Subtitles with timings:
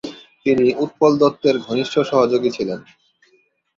[0.45, 2.79] তিনি উৎপল দত্তের ঘনিষ্ঠ সহযোগী ছিলেন।